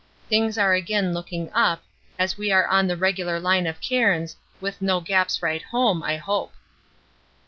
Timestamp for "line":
3.39-3.67